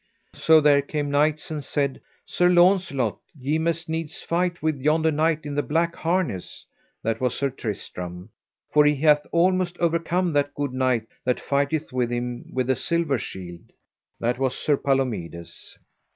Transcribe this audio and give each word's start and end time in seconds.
So 0.33 0.59
there 0.61 0.81
came 0.81 1.11
knights 1.11 1.51
and 1.51 1.63
said: 1.63 2.01
Sir 2.25 2.49
Launcelot, 2.49 3.19
ye 3.39 3.59
must 3.59 3.87
needs 3.87 4.19
fight 4.23 4.59
with 4.59 4.77
yonder 4.81 5.11
knight 5.11 5.45
in 5.45 5.53
the 5.53 5.61
black 5.61 5.95
harness, 5.95 6.65
that 7.03 7.21
was 7.21 7.35
Sir 7.35 7.51
Tristram, 7.51 8.31
for 8.73 8.83
he 8.83 8.95
hath 8.95 9.27
almost 9.31 9.77
overcome 9.77 10.33
that 10.33 10.55
good 10.55 10.73
knight 10.73 11.05
that 11.23 11.39
fighteth 11.39 11.93
with 11.93 12.09
him 12.09 12.49
with 12.51 12.65
the 12.65 12.75
silver 12.75 13.19
shield, 13.19 13.71
that 14.19 14.39
was 14.39 14.57
Sir 14.57 14.75
Palomides. 14.75 15.77